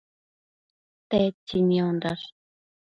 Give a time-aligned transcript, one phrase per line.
[1.09, 2.25] Tedtsi niondash?